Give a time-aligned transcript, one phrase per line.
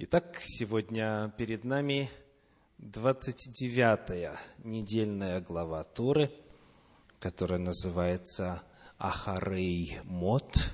[0.00, 2.08] Итак, сегодня перед нами
[2.80, 6.30] 29-я недельная глава Торы,
[7.18, 8.62] которая называется
[8.96, 10.70] Ахарей Мот.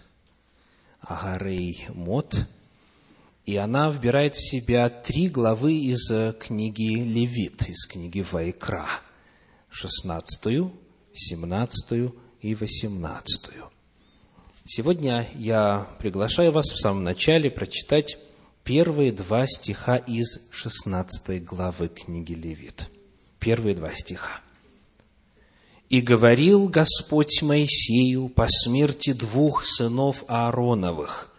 [1.00, 2.46] Ахарей Мот.
[3.46, 6.06] И она вбирает в себя три главы из
[6.38, 8.86] книги Левит, из книги Вайкра.
[9.70, 10.70] 16,
[11.14, 12.12] 17
[12.42, 13.52] и 18.
[14.66, 18.18] Сегодня я приглашаю вас в самом начале прочитать
[18.64, 22.88] первые два стиха из 16 главы книги Левит.
[23.38, 24.40] Первые два стиха.
[25.90, 31.30] «И говорил Господь Моисею по смерти двух сынов Аароновых,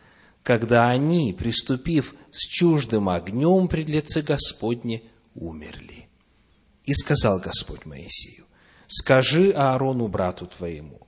[0.44, 5.02] когда они, приступив с чуждым огнем пред лице Господне,
[5.34, 6.08] умерли.
[6.86, 8.46] И сказал Господь Моисею,
[8.88, 11.05] скажи Аарону, брату твоему,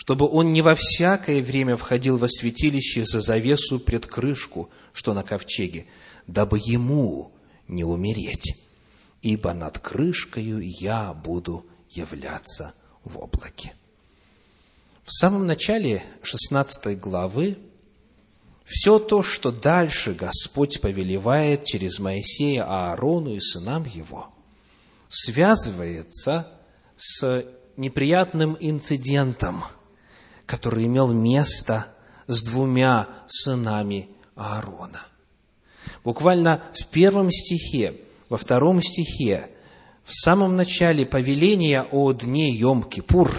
[0.00, 5.22] чтобы он не во всякое время входил во святилище за завесу пред крышку, что на
[5.22, 5.84] ковчеге,
[6.26, 7.32] дабы ему
[7.68, 8.54] не умереть,
[9.20, 12.72] ибо над крышкою я буду являться
[13.04, 13.74] в облаке.
[15.04, 17.58] В самом начале 16 главы
[18.64, 24.32] все то, что дальше Господь повелевает через Моисея Аарону и сынам его,
[25.10, 26.48] связывается
[26.96, 27.44] с
[27.76, 29.62] неприятным инцидентом–
[30.50, 31.86] который имел место
[32.26, 35.06] с двумя сынами Аарона.
[36.02, 39.50] Буквально в первом стихе, во втором стихе,
[40.02, 43.30] в самом начале повеления о дне Йом-Кипур,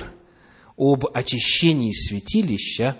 [0.77, 2.95] об очищении святилища,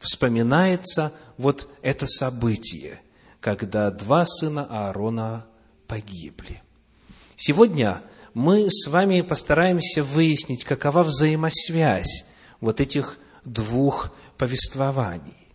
[0.00, 3.00] вспоминается вот это событие,
[3.38, 5.46] когда два сына Аарона
[5.86, 6.62] погибли.
[7.36, 8.02] Сегодня
[8.34, 12.24] мы с вами постараемся выяснить, какова взаимосвязь
[12.60, 15.48] вот этих двух повествований.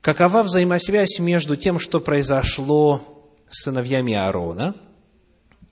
[0.00, 3.00] Какова взаимосвязь между тем, что произошло
[3.48, 4.74] с сыновьями Аарона,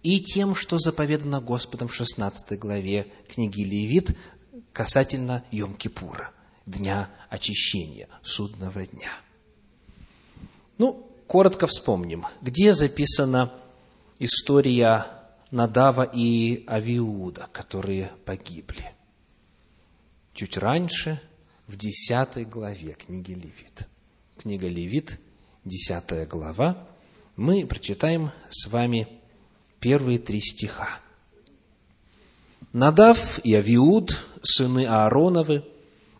[0.02, 4.16] и тем, что заповедано Господом в 16 главе книги Левит
[4.72, 6.28] касательно Йом-Кипура,
[6.66, 9.10] дня очищения, судного дня.
[10.76, 13.52] Ну, коротко вспомним, где записана
[14.18, 15.04] история
[15.50, 18.97] Надава и Авиуда, которые погибли
[20.38, 21.20] чуть раньше,
[21.66, 23.88] в 10 главе книги Левит.
[24.40, 25.18] Книга Левит,
[25.64, 26.86] 10 глава,
[27.34, 29.08] мы прочитаем с вами
[29.80, 31.00] первые три стиха.
[32.72, 35.64] Надав и Авиуд, сыны Аароновы,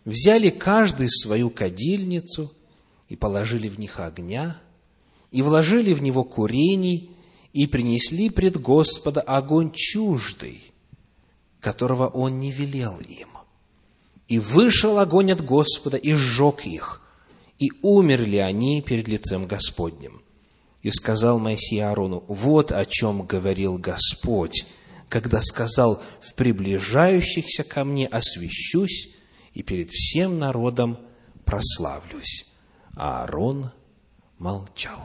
[0.03, 2.53] взяли каждый свою кадильницу
[3.07, 4.59] и положили в них огня,
[5.31, 7.09] и вложили в него курений,
[7.53, 10.73] и принесли пред Господа огонь чуждый,
[11.61, 13.28] которого Он не велел им.
[14.29, 17.01] И вышел огонь от Господа и сжег их,
[17.57, 20.21] и умерли они перед лицем Господним.
[20.83, 24.65] И сказал Моисей Аарону, вот о чем говорил Господь,
[25.09, 29.09] когда сказал, в приближающихся ко мне освящусь
[29.55, 30.97] и перед всем народом
[31.43, 32.45] прославлюсь.
[32.95, 33.71] А Аарон
[34.37, 35.01] молчал.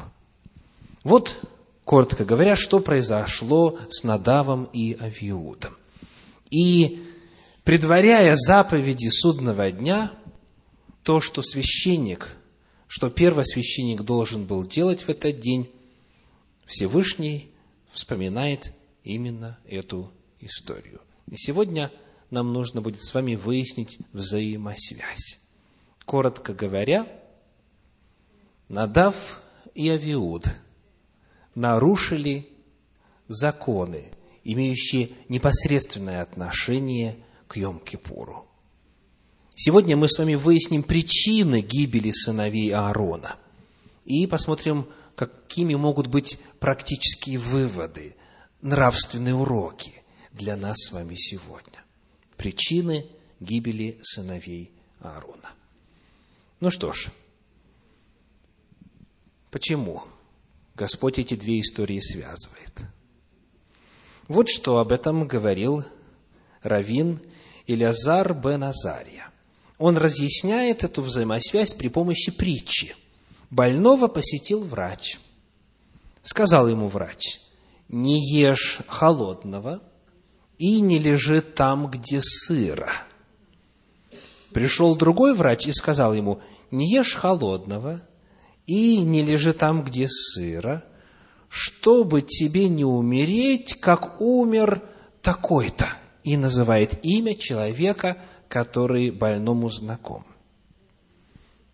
[1.03, 1.39] Вот,
[1.85, 5.75] коротко говоря, что произошло с Надавом и Авиудом.
[6.51, 7.04] И
[7.65, 10.13] предваряя заповеди судного дня,
[11.03, 12.37] то, что священник,
[12.87, 15.71] что первосвященник должен был делать в этот день,
[16.67, 17.51] Всевышний
[17.91, 18.73] вспоминает
[19.03, 21.01] именно эту историю.
[21.31, 21.91] И сегодня
[22.31, 25.41] нам нужно будет с вами выяснить взаимосвязь.
[26.05, 27.07] Коротко говоря,
[28.69, 29.41] Надав
[29.75, 30.47] и Авиуд
[31.55, 32.49] нарушили
[33.29, 34.11] законы,
[34.43, 37.17] имеющие непосредственное отношение
[37.47, 38.47] к Йом-Кипуру.
[39.57, 43.37] Сегодня мы с вами выясним причины гибели сыновей Аарона
[44.05, 48.17] и посмотрим, какими могут быть практические выводы,
[48.63, 49.93] нравственные уроки
[50.33, 51.85] для нас с вами сегодня.
[52.37, 53.07] Причины
[53.39, 55.51] гибели сыновей Аарона.
[56.61, 57.09] Ну что ж,
[59.51, 60.03] почему
[60.75, 62.73] Господь эти две истории связывает?
[64.27, 65.85] Вот что об этом говорил
[66.63, 67.21] Равин
[67.67, 69.31] Илязар бен Азария.
[69.79, 72.95] Он разъясняет эту взаимосвязь при помощи притчи.
[73.51, 75.19] Больного посетил врач.
[76.23, 77.41] Сказал ему врач,
[77.89, 79.83] не ешь холодного
[80.59, 82.91] и не лежи там, где сыро.
[84.53, 86.41] Пришел другой врач и сказал ему,
[86.71, 88.03] не ешь холодного
[88.67, 90.85] и не лежи там, где сыро,
[91.49, 94.83] чтобы тебе не умереть, как умер
[95.21, 95.89] такой-то
[96.25, 98.17] и называет имя человека,
[98.49, 100.25] который больному знаком.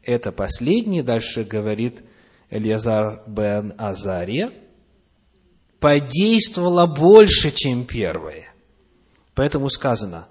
[0.02, 2.02] Это последний дальше говорит,
[2.50, 4.52] Элиазар бен Азария,
[5.79, 8.52] подействовала больше, чем первое.
[9.35, 10.29] Поэтому сказано,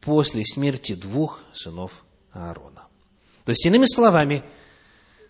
[0.00, 2.86] после смерти двух сынов Аарона.
[3.44, 4.42] То есть, иными словами,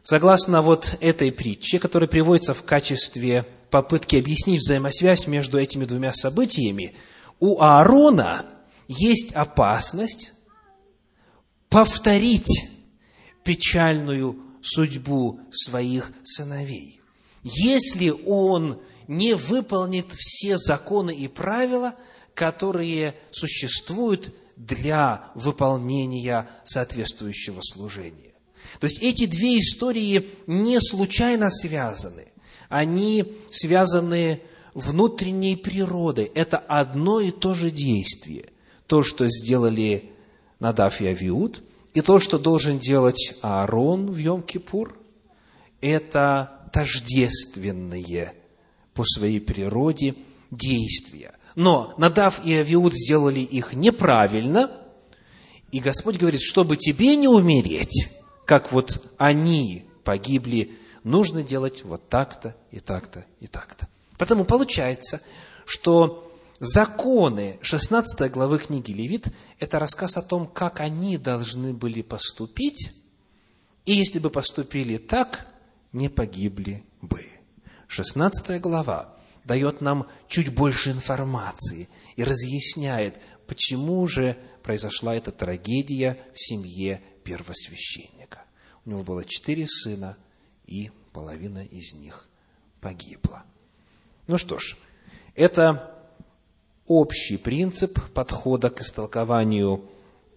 [0.03, 6.95] согласно вот этой притче, которая приводится в качестве попытки объяснить взаимосвязь между этими двумя событиями,
[7.41, 8.47] у Аарона
[8.89, 10.33] есть опасность
[11.69, 12.71] повторить
[13.45, 17.01] печальную судьбу своих сыновей.
[17.43, 21.95] Если он не выполнит все законы и правила,
[22.35, 28.35] которые существуют для выполнения соответствующего служения.
[28.81, 32.29] То есть эти две истории не случайно связаны.
[32.69, 34.43] Они связаны
[34.77, 36.31] внутренней природой.
[36.35, 38.51] Это одно и то же действие.
[38.87, 40.11] То, что сделали
[40.61, 41.63] Надав и Авиуд,
[41.95, 44.95] и то, что должен делать Аарон в Йом-Кипур,
[45.81, 48.35] это тождественные
[48.93, 50.15] по своей природе
[50.51, 51.33] действия.
[51.55, 54.71] Но Надав и Авиуд сделали их неправильно,
[55.73, 58.11] и Господь говорит, чтобы тебе не умереть,
[58.45, 63.89] как вот они погибли, нужно делать вот так-то и так-то и так-то.
[64.19, 65.21] Потому получается,
[65.65, 69.29] что законы 16 главы книги Левит–
[69.59, 72.93] это рассказ о том, как они должны были поступить,
[73.85, 75.47] и если бы поступили так,
[75.93, 77.27] не погибли бы.
[77.89, 79.15] 16 глава
[79.45, 88.43] дает нам чуть больше информации и разъясняет, почему же произошла эта трагедия в семье первосвященника.
[88.85, 90.17] У него было четыре сына,
[90.67, 92.27] и половина из них
[92.81, 93.45] погибла.
[94.27, 94.77] Ну что ж,
[95.35, 95.95] это
[96.87, 99.85] общий принцип подхода к истолкованию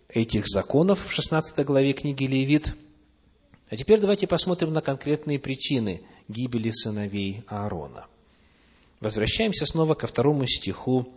[0.08, 2.76] этих законов в 16 главе книги Левит.
[3.70, 8.06] А теперь давайте посмотрим на конкретные причины гибели сыновей Аарона–
[9.00, 11.08] Возвращаемся снова ко второму стиху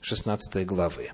[0.00, 1.12] 16 главы.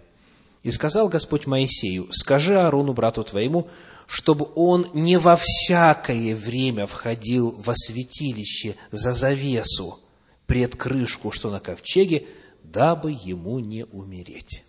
[0.63, 3.69] «И сказал Господь Моисею, скажи Аарону, брату твоему,
[4.07, 10.01] чтобы он не во всякое время входил во святилище за завесу
[10.46, 12.26] пред крышку, что на ковчеге,
[12.62, 14.64] дабы ему не умереть».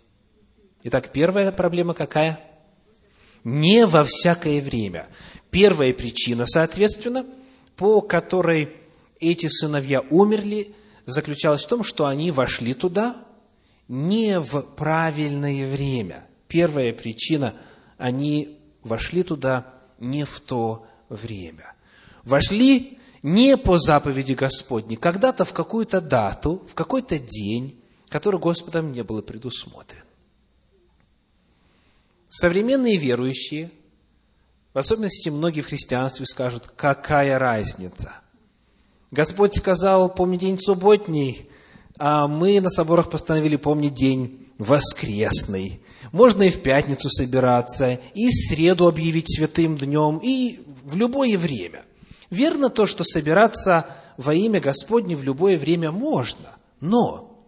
[0.82, 2.40] Итак, первая проблема какая?
[3.44, 5.08] Не во всякое время.
[5.50, 7.26] Первая причина, соответственно,
[7.76, 8.70] по которой
[9.20, 10.74] эти сыновья умерли–
[11.06, 13.24] заключалась в том, что они вошли туда
[13.88, 16.26] не в правильное время.
[16.48, 17.54] Первая причина–
[17.98, 21.72] они вошли туда не в то время.
[22.24, 22.95] Вошли
[23.26, 27.78] не по заповеди Господней, когда-то в какую-то дату, в какой-то день,
[28.08, 30.04] который Господом не было предусмотрен.
[32.28, 33.70] Современные верующие,
[34.74, 38.12] в особенности многие в христианстве, скажут, какая разница–
[39.16, 41.48] Господь сказал, помни день субботний,
[41.98, 45.80] а мы на соборах постановили помнить день воскресный.
[46.12, 51.85] Можно и в пятницу собираться, и среду объявить святым днем, и в любое время.
[52.30, 57.44] Верно то, что собираться во имя Господне в любое время можно, но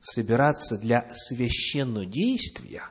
[0.00, 2.84] собираться для священного действия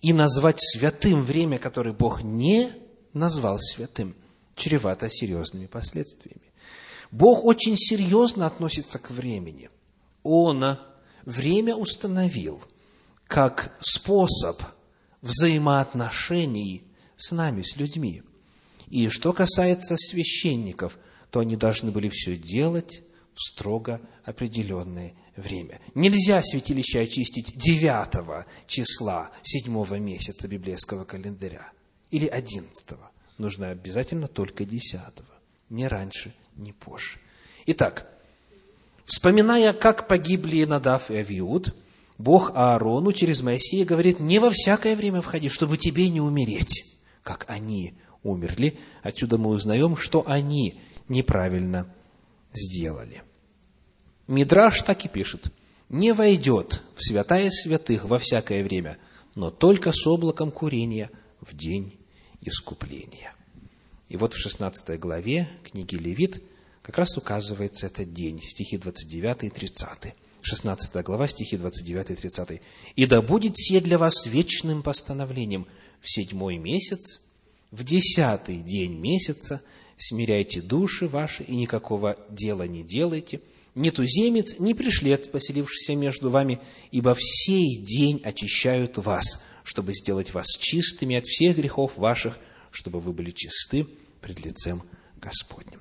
[0.00, 2.70] и назвать святым время, которое Бог не
[3.12, 4.14] назвал святым,
[4.56, 6.52] чревато серьезными последствиями.
[7.10, 9.70] Бог очень серьезно относится к времени.
[10.22, 10.76] Он
[11.24, 12.60] время установил
[13.26, 14.60] как способ
[15.22, 16.84] взаимоотношений
[17.16, 18.22] с нами, с людьми.
[18.90, 20.98] И что касается священников,
[21.30, 23.02] то они должны были все делать
[23.34, 25.80] в строго определенное время.
[25.94, 31.70] Нельзя святилище очистить 9 числа 7 месяца библейского календаря
[32.10, 32.86] или 11.
[33.38, 35.00] Нужно обязательно только 10,
[35.70, 37.18] не раньше не позже.
[37.66, 38.10] Итак,
[39.06, 41.74] вспоминая, как погибли Надав и Авиуд,
[42.18, 46.84] Бог Аарону через Моисея говорит, не во всякое время входи, чтобы тебе не умереть,
[47.22, 48.78] как они умерли.
[49.02, 51.92] Отсюда мы узнаем, что они неправильно
[52.52, 53.22] сделали.
[54.26, 55.52] Мидраш так и пишет.
[55.88, 58.98] Не войдет в святая святых во всякое время,
[59.34, 61.10] но только с облаком курения
[61.40, 61.98] в день
[62.40, 63.34] искупления.
[64.08, 66.42] И вот в 16 главе книги Левит
[66.82, 70.14] как раз указывается этот день, стихи 29 и 30.
[70.42, 72.62] 16 глава, стихи 29 и 30.
[72.96, 75.66] «И да будет все для вас вечным постановлением.
[76.00, 77.20] В седьмой месяц,
[77.70, 79.62] в десятый день месяца
[79.96, 83.40] смиряйте души ваши и никакого дела не делайте,
[83.74, 86.58] ни туземец, ни пришлец, поселившийся между вами,
[86.90, 92.38] ибо в сей день очищают вас, чтобы сделать вас чистыми от всех грехов ваших,
[92.72, 93.86] чтобы вы были чисты
[94.20, 94.82] пред лицем
[95.20, 95.80] Господним».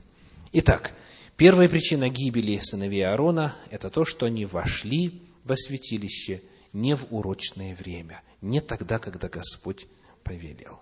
[0.51, 0.93] Итак,
[1.37, 6.41] первая причина гибели сыновей Аарона– это то, что они вошли во святилище
[6.73, 9.87] не в урочное время, не тогда, когда Господь
[10.23, 10.81] повелел.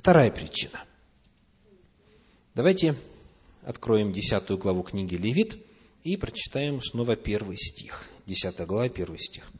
[0.00, 0.82] Вторая причина.
[2.54, 2.94] Давайте
[3.66, 5.58] откроем десятую главу книги Левит
[6.04, 8.06] и прочитаем снова первый стих.
[8.24, 9.52] Десятая глава, первый стих.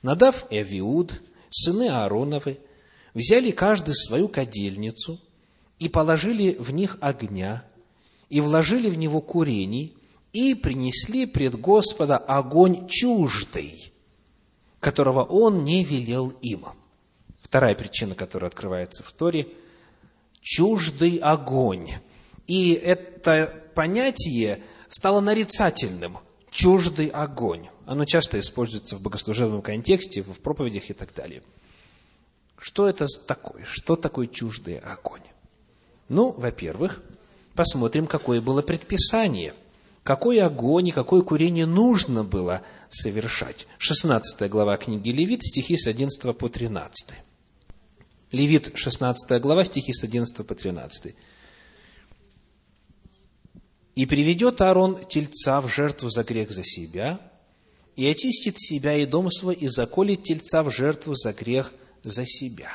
[0.00, 1.20] «Надав и Авиуд,
[1.50, 2.58] сыны Аароновы,
[3.12, 5.20] взяли каждый свою кадильницу
[5.78, 7.62] и положили в них огня,
[8.30, 9.94] и вложили в него курений,
[10.32, 13.92] и принесли пред Господа огонь чуждый,
[14.80, 16.64] которого он не велел им».
[17.42, 19.48] Вторая причина, которая открывается в Торе–
[20.42, 21.88] чуждый огонь.
[22.46, 26.18] И это понятие стало нарицательным–
[26.52, 27.68] чуждый огонь.
[27.86, 31.42] Оно часто используется в богослужебном контексте, в проповедях и так далее.
[32.58, 33.64] Что это такое?
[33.64, 35.22] Что такое чуждый огонь?
[36.08, 37.02] Ну, во-первых,
[37.54, 39.54] посмотрим, какое было предписание.
[40.04, 43.66] Какой огонь и какое курение нужно было совершать.
[43.78, 47.14] 16 глава книги Левит, стихи с 11 по 13.
[48.32, 51.14] Левит, 16 глава, стихи с 11 по 13.
[53.94, 57.20] «И приведет Аарон тельца в жертву за грех за себя,
[57.94, 62.72] и очистит себя и дом свой, и заколет тельца в жертву за грех за себя».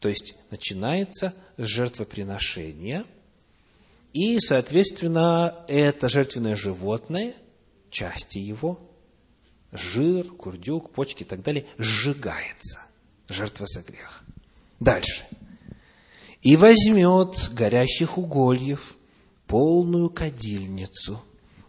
[0.00, 3.04] То есть, начинается с жертвоприношения,
[4.12, 7.34] и, соответственно, это жертвенное животное,
[7.90, 8.80] части его,
[9.70, 12.80] жир, курдюк, почки и так далее, сжигается.
[13.28, 14.24] Жертва за грех.
[14.80, 15.24] Дальше.
[16.42, 18.96] «И возьмет горящих угольев
[19.46, 21.20] полную кадильницу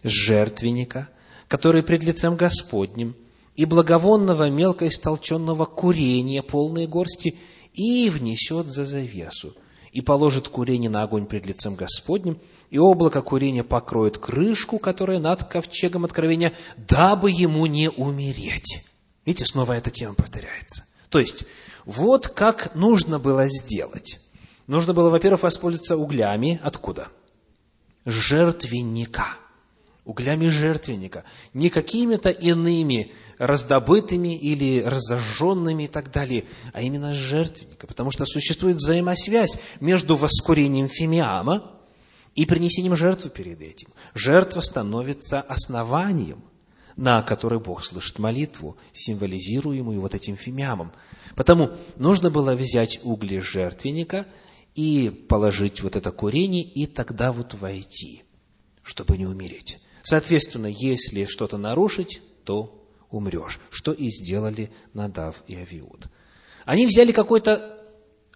[0.02, 1.10] с жертвенника,
[1.50, 3.16] который пред лицем Господним,
[3.58, 7.38] и благовонного мелко истолченного курения полные горсти,
[7.74, 9.54] и внесет за завесу,
[9.92, 12.40] и положит курение на огонь пред лицем Господним,
[12.70, 18.86] и облако курения покроет крышку, которая над ковчегом откровения, дабы ему не умереть».
[19.26, 20.86] Видите, снова эта тема повторяется.
[21.10, 21.44] То есть,
[21.86, 24.20] вот как нужно было сделать.
[24.68, 26.60] Нужно было, во-первых, воспользоваться углями.
[26.64, 27.08] Откуда?
[28.06, 29.26] Жертвенника.
[30.06, 31.24] Углями жертвенника.
[31.54, 37.88] Не какими-то иными раздобытыми или разожженными и так далее, а именно жертвенника.
[37.88, 41.72] Потому что существует взаимосвязь между воскурением фимиама
[42.36, 43.90] и принесением жертвы перед этим.
[44.14, 46.44] Жертва становится основанием,
[46.96, 50.92] на которое Бог слышит молитву, символизируемую вот этим фимиамом–
[51.36, 54.26] Потому нужно было взять угли жертвенника
[54.76, 58.24] и положить вот это курение, и тогда вот войти,
[58.84, 59.80] чтобы не умереть.
[60.04, 66.08] Соответственно, если что-то нарушить, то умрешь, что и сделали Надав и Авиуд.
[66.66, 67.78] Они взяли какой-то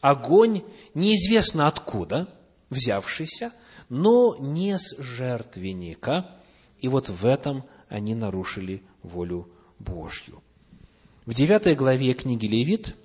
[0.01, 0.61] огонь,
[0.93, 2.27] неизвестно откуда,
[2.69, 3.53] взявшийся,
[3.89, 6.31] но не с жертвенника,
[6.79, 9.49] и вот в этом они нарушили волю
[9.79, 10.41] Божью.
[11.25, 12.95] В 9 главе книги Левит,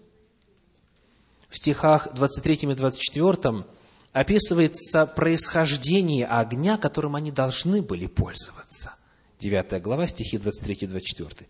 [1.48, 3.64] в стихах 23 и 24,
[4.12, 8.94] описывается происхождение огня, которым они должны были пользоваться.
[9.38, 11.48] 9 глава, стихи 23 и 24.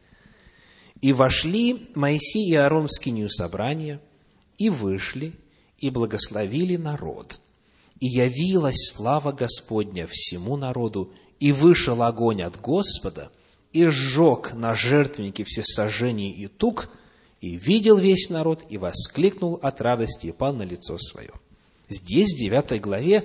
[1.01, 4.01] «И вошли Моисей и Аарон в скинию собрания,
[4.57, 5.33] и вышли,
[5.79, 7.41] и благословили народ.
[7.99, 13.33] И явилась слава Господня всему народу, и вышел огонь от Господа,
[13.73, 16.89] и сжег на жертвеннике все сожжения и тук,
[17.41, 21.33] и видел весь народ, и воскликнул от радости, и пал на лицо свое.
[21.89, 23.25] Здесь, в 9 главе,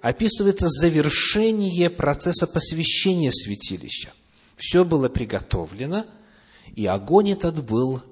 [0.00, 4.12] описывается завершение процесса посвящения святилища.
[4.56, 6.06] Все было приготовлено,
[6.74, 8.02] и огонь этот был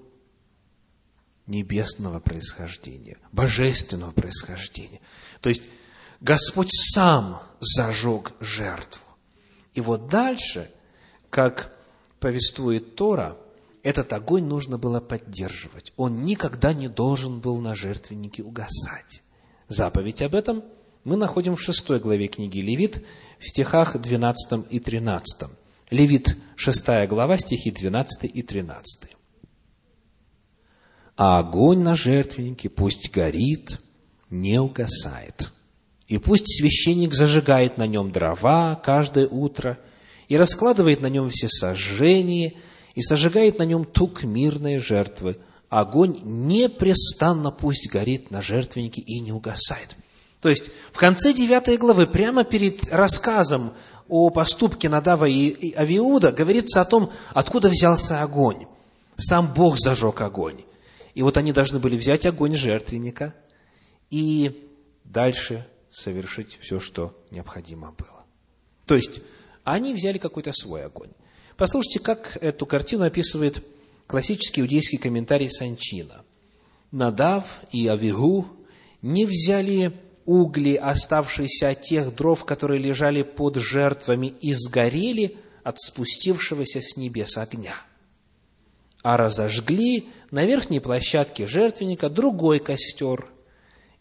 [1.46, 5.00] небесного происхождения, божественного происхождения.
[5.40, 5.64] То есть,
[6.20, 9.02] Господь сам зажег жертву.
[9.74, 10.70] И вот дальше,
[11.34, 11.76] как
[12.20, 13.36] повествует Тора,
[13.82, 15.92] этот огонь нужно было поддерживать.
[15.96, 19.24] Он никогда не должен был на жертвеннике угасать.
[19.66, 20.62] Заповедь об этом
[21.02, 23.04] мы находим в шестой главе книги Левит,
[23.40, 25.50] в стихах 12 и 13.
[25.90, 29.10] Левит, шестая глава, стихи 12 и 13.
[31.16, 33.80] «А огонь на жертвеннике пусть горит,
[34.30, 35.50] не угасает,
[36.06, 39.80] и пусть священник зажигает на нем дрова каждое утро–
[40.28, 42.54] и раскладывает на нем все сожжения,
[42.94, 45.38] и сожигает на нем тук мирной жертвы.
[45.68, 49.96] Огонь непрестанно пусть горит на жертвеннике и не угасает.
[50.40, 53.72] То есть, в конце 9 главы, прямо перед рассказом
[54.08, 58.66] о поступке Надава и Авиуда, говорится о том, откуда взялся огонь.
[59.16, 60.62] Сам Бог зажег огонь.
[61.14, 63.34] И вот они должны были взять огонь жертвенника
[64.10, 64.68] и
[65.04, 68.24] дальше совершить все, что необходимо было.
[68.86, 69.22] То есть,
[69.64, 71.10] они взяли какой-то свой огонь.
[71.56, 73.64] Послушайте, как эту картину описывает
[74.06, 76.22] классический иудейский комментарий Санчина.
[76.90, 78.46] Надав и Авигу
[79.02, 79.92] не взяли
[80.26, 87.36] угли, оставшиеся от тех дров, которые лежали под жертвами, и сгорели от спустившегося с небес
[87.36, 87.74] огня,
[89.02, 93.26] а разожгли на верхней площадке жертвенника другой костер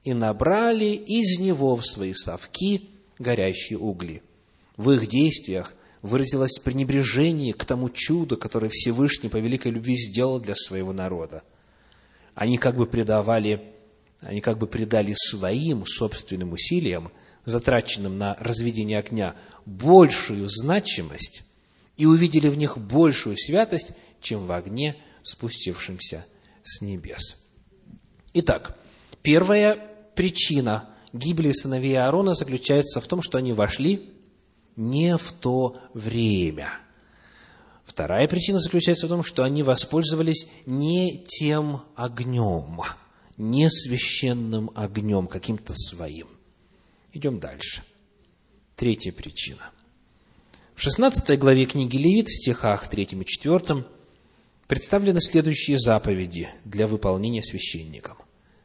[0.03, 2.89] и набрали из него в свои совки
[3.19, 4.21] горящие угли.
[4.77, 10.55] В их действиях выразилось пренебрежение к тому чуду, которое Всевышний по великой любви сделал для
[10.55, 11.43] своего народа.
[12.35, 13.73] Они как бы предавали
[14.25, 17.11] они как бы придали своим собственным усилиям,
[17.45, 21.43] затраченным на разведение огня, большую значимость
[21.97, 26.25] и увидели в них большую святость, чем в огне, спустившемся
[26.63, 27.45] с небес.
[28.33, 28.77] Итак,
[29.21, 29.77] первая
[30.15, 34.12] причина гибели сыновей Аарона заключается в том, что они вошли
[34.75, 36.69] не в то время.
[37.85, 42.81] Вторая причина заключается в том, что они воспользовались не тем огнем–
[43.37, 46.27] не священным огнем, каким-то своим.
[47.11, 47.83] Идем дальше.
[48.75, 49.71] Третья причина.
[50.75, 53.85] В 16 главе книги Левит, в стихах 3 и 4,
[54.67, 58.17] представлены следующие заповеди для выполнения священником.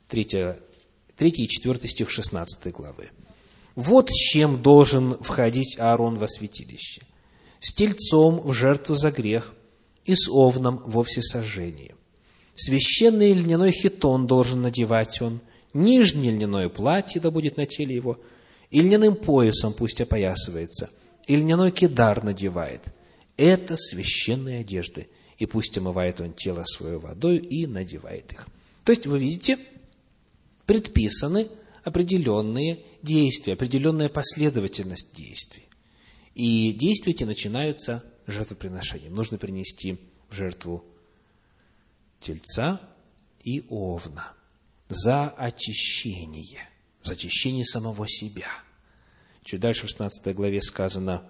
[0.08, 0.56] 3,
[1.16, 3.10] 3 и 4 стих 16 главы.
[3.78, 7.02] «Вот с чем должен входить Аарон во святилище.
[7.60, 9.54] С тельцом в жертву за грех
[10.04, 11.94] и с овном во всесожжение
[12.58, 15.40] священный льняной хитон должен надевать он,
[15.72, 18.18] нижнее льняное платье да будет на теле его,
[18.70, 20.90] и льняным поясом пусть опоясывается,
[21.26, 22.82] и льняной кидар надевает.
[23.36, 25.08] Это священные одежды,
[25.38, 28.46] и пусть омывает он тело свое водой и надевает их.
[28.84, 29.58] То есть, вы видите,
[30.66, 31.48] предписаны
[31.88, 35.68] определенные действия, определенная последовательность действий.
[36.34, 39.14] И действия эти начинаются жертвоприношением.
[39.14, 40.84] Нужно принести в жертву
[42.20, 42.80] тельца
[43.42, 44.32] и овна
[44.88, 46.68] за очищение,
[47.02, 48.48] за очищение самого себя.
[49.44, 51.28] Чуть дальше в 16 главе сказано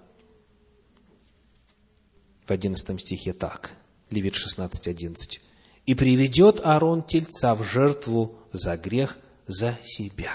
[2.47, 3.73] в 11 стихе так,
[4.11, 5.41] Левит 16, 11.
[5.87, 10.33] «И приведет Аарон тельца в жертву за грех за себя,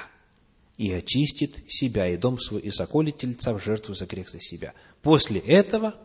[0.78, 4.74] и очистит себя и дом свой, и заколет тельца в жертву за грех за себя».
[5.02, 5.96] После этого,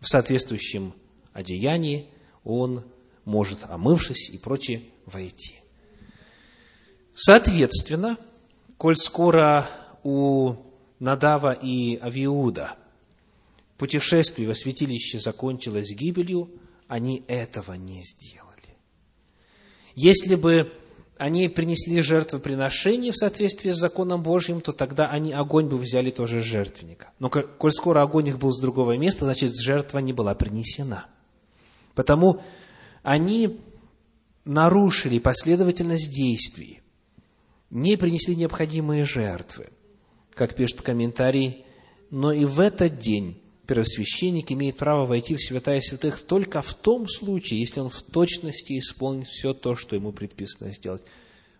[0.00, 0.92] в соответствующем
[1.32, 2.06] одеянии,
[2.44, 2.84] он
[3.24, 5.56] может, омывшись и прочее, войти.
[7.12, 8.18] Соответственно,
[8.78, 9.68] коль скоро
[10.02, 10.54] у
[10.98, 12.76] Надава и Авиуда
[13.76, 16.50] путешествие во святилище закончилось гибелью,
[16.88, 18.46] они этого не сделали.
[19.94, 20.72] Если бы
[21.18, 26.40] они принесли жертвоприношение в соответствии с законом Божьим, то тогда они огонь бы взяли тоже
[26.40, 27.10] с жертвенника.
[27.18, 31.06] Но коль скоро огонь их был с другого места, значит, жертва не была принесена.
[31.94, 32.42] Потому
[33.02, 33.60] они
[34.44, 36.82] нарушили последовательность действий,
[37.70, 39.68] не принесли необходимые жертвы.
[40.34, 41.64] Как пишет комментарий,
[42.10, 47.08] но и в этот день первосвященник имеет право войти в святая святых только в том
[47.08, 51.02] случае, если он в точности исполнит все то, что ему предписано сделать.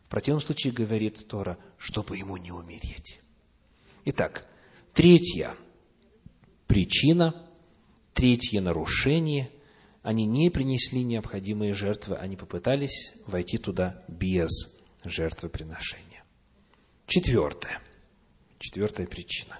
[0.05, 3.21] В противном случае, говорит Тора, чтобы ему не умереть.
[4.05, 4.47] Итак,
[4.95, 5.57] третья
[6.67, 7.35] причина,
[8.15, 9.51] третье нарушение–
[10.07, 16.23] они не принесли необходимые жертвы, они попытались войти туда без жертвоприношения.
[17.09, 17.81] Четвертое.
[18.61, 19.59] Четвертая причина.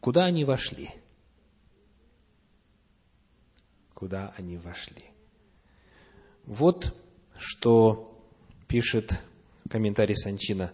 [0.00, 0.90] Куда они вошли?
[3.94, 5.04] Куда они вошли?
[6.44, 6.94] Вот
[7.36, 8.16] что
[8.68, 9.22] пишет
[9.68, 10.72] комментарий Санчина.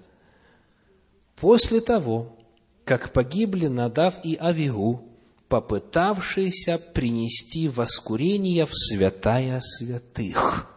[1.37, 2.37] После того,
[2.85, 5.09] как погибли Надав и Авигу,
[5.49, 10.71] попытавшийся принести воскурение в святая святых.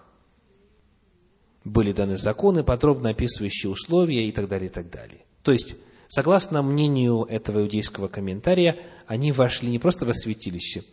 [1.64, 5.26] Были даны законы, подробно описывающие условия и так далее, и так далее.
[5.42, 5.76] То есть,
[6.08, 10.84] согласно мнению этого иудейского комментария, они вошли не просто во святилище,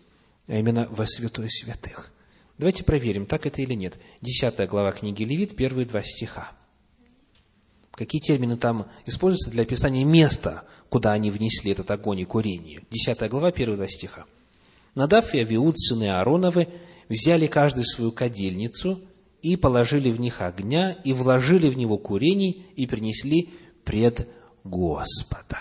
[0.47, 2.11] а именно во святой святых.
[2.59, 3.99] Давайте проверим, так это или нет.
[4.21, 6.53] Десятая глава книги Левит, первые два стиха.
[7.91, 12.83] Какие термины там используются для описания места, куда они внесли этот огонь и курение.
[12.91, 14.25] Десятая глава, первые два стиха.
[14.95, 16.69] Надав и Авиуд, сыны Аароновы,
[17.09, 19.01] взяли каждый свою кадильницу
[19.43, 23.51] и положили в них огня, и вложили в него курений, и принесли
[23.85, 24.29] пред
[24.65, 25.59] Господа.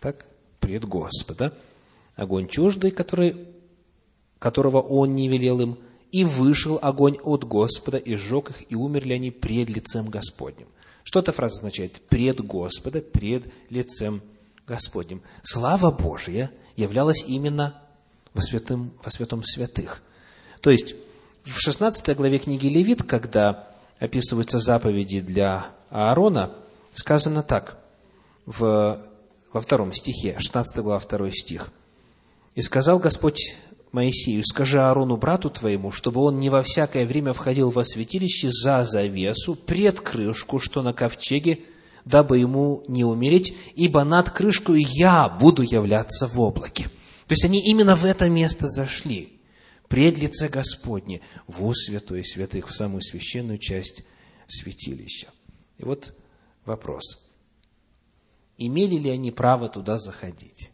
[0.00, 0.26] Так,
[0.60, 1.52] пред Господа.
[2.16, 3.36] Огонь чуждый, который,
[4.38, 5.78] которого он не велел им,
[6.10, 10.66] и вышел огонь от Господа, и сжег их, и умерли они пред лицем Господним.
[11.04, 12.00] Что эта фраза означает?
[12.08, 14.22] Пред Господа, пред лицем
[14.66, 15.22] Господним.
[15.42, 17.80] Слава Божья являлась именно
[18.34, 20.02] во святым, во святом святых.
[20.60, 20.96] То есть,
[21.44, 23.68] в 16 главе книги Левит, когда
[23.98, 26.50] описываются заповеди для Аарона,
[26.92, 27.77] сказано так,
[28.48, 28.98] в,
[29.52, 31.70] во втором стихе, 16 глава, 2 стих.
[32.54, 33.54] «И сказал Господь
[33.92, 38.84] Моисею, скажи Аарону, брату твоему, чтобы он не во всякое время входил во святилище за
[38.84, 41.60] завесу, пред крышку, что на ковчеге,
[42.06, 46.84] дабы ему не умереть, ибо над крышкой я буду являться в облаке».
[47.26, 49.38] То есть они именно в это место зашли,
[49.88, 54.04] пред лице Господне, в святое святых, в самую священную часть
[54.46, 55.28] святилища.
[55.76, 56.14] И вот
[56.64, 57.27] вопрос.
[58.58, 60.70] Имели ли они право туда заходить?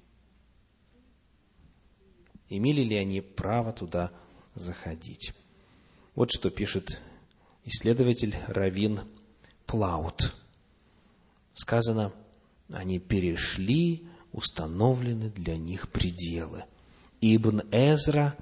[2.56, 4.10] имели ли они право туда
[4.54, 5.32] заходить.
[6.14, 7.00] Вот что пишет
[7.64, 9.00] исследователь Равин
[9.66, 10.34] Плаут.
[11.54, 12.12] Сказано,
[12.72, 16.64] они перешли установлены для них пределы.
[17.20, 18.36] Ибн Эзра,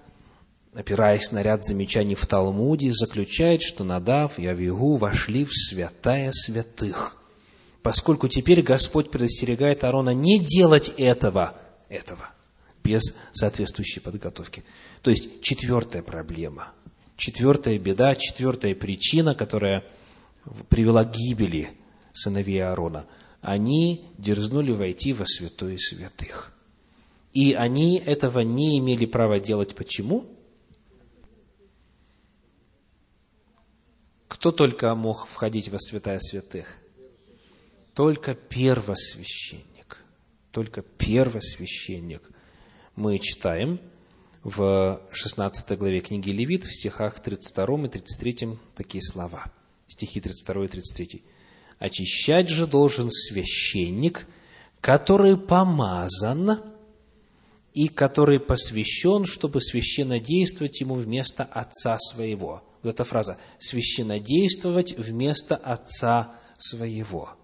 [0.75, 7.22] опираясь на ряд замечаний в Талмуде, заключает, что Надав и Авигу вошли в святая святых.
[7.83, 11.55] Поскольку теперь Господь предостерегает Аарона не делать этого,
[11.89, 12.31] этого–
[12.83, 14.65] без соответствующей подготовки.
[15.03, 16.73] То есть четвертая проблема,
[17.17, 19.85] четвертая беда, четвертая причина, которая
[20.69, 21.71] привела к гибели
[22.13, 23.07] сыновей Аарона.
[23.41, 26.53] Они дерзнули войти во святое святых.
[27.33, 29.75] И они этого не имели права делать.
[29.75, 30.27] Почему?
[34.29, 36.82] Кто только мог входить во святая святых?
[37.95, 39.99] Только первосвященник.
[40.51, 42.31] Только первосвященник
[42.97, 43.81] мы читаем
[44.43, 49.45] в 16 главе книги Левит, в стихах 32 и 33 такие слова.
[49.89, 51.23] Стихи 32 и 33.
[51.79, 54.27] «Очищать же должен священник,
[54.81, 56.61] который помазан
[57.75, 62.63] и который посвящен, чтобы священнодействовать ему вместо отца своего».
[62.83, 67.37] Вот эта фраза «священнодействовать вместо отца своего».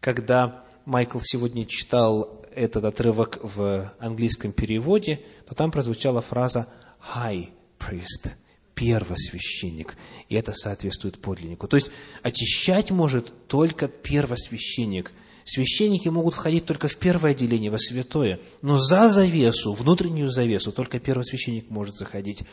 [0.00, 6.68] Когда Майкл сегодня читал этот отрывок в английском переводе, то там прозвучала фраза
[7.14, 8.32] «high priest»,
[8.74, 9.96] первосвященник,
[10.28, 11.66] и это соответствует подлиннику.
[11.66, 11.90] То есть
[12.22, 15.12] очищать может только первосвященник.
[15.44, 21.00] Священники могут входить только в первое отделение, во святое, но за завесу, внутреннюю завесу, только
[21.00, 22.44] первосвященник может заходить.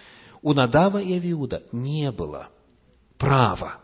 [0.42, 2.50] У Надава и Авиуда не было
[3.18, 3.80] права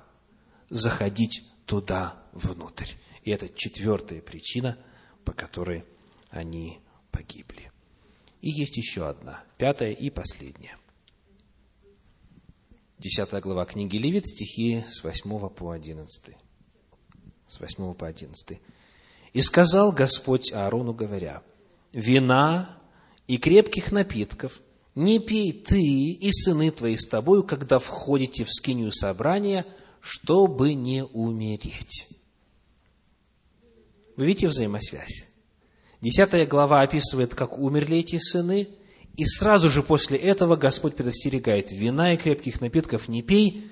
[0.70, 2.88] заходить туда внутрь.
[3.24, 4.78] И это четвертая причина,
[5.26, 5.86] по которой
[6.30, 6.80] они
[7.12, 7.72] погибли.
[8.42, 10.78] И есть еще одна, пятая и последняя.
[12.98, 16.36] Десятая глава книги Левит, стихи с 8 по 11.
[17.48, 18.60] С 8 по 11.
[19.34, 21.42] «И сказал Господь Аарону, говоря,
[21.94, 22.78] «Вина
[23.28, 24.62] и крепких напитков
[24.94, 29.66] не пей ты и сыны твои с тобою, когда входите в скинию собрания,
[30.02, 32.21] чтобы не умереть».
[34.16, 35.28] Вы видите взаимосвязь?
[36.02, 38.68] Десятая глава описывает, как умерли эти сыны,
[39.18, 43.70] и сразу же после этого Господь предостерегает, вина и крепких напитков не пей,